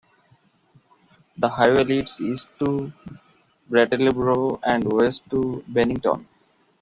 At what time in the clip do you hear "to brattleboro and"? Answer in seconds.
2.57-4.91